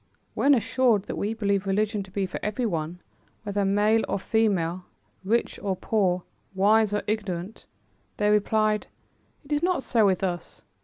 [0.33, 3.01] When assured that we believe religion to be for everyone,
[3.43, 4.85] whether male or female,
[5.23, 6.23] rich or poor,
[6.55, 7.67] wise or ignorant,
[8.17, 8.87] they replied:
[9.45, 10.63] "It is not so with us.